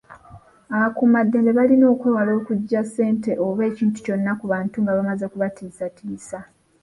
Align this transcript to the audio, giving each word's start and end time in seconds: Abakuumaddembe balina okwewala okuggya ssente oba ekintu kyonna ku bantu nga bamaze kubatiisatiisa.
Abakuumaddembe 0.75 1.51
balina 1.59 1.85
okwewala 1.93 2.31
okuggya 2.39 2.81
ssente 2.85 3.31
oba 3.45 3.61
ekintu 3.69 3.97
kyonna 4.05 4.31
ku 4.39 4.45
bantu 4.53 4.75
nga 4.83 4.95
bamaze 4.97 5.25
kubatiisatiisa. 5.31 6.39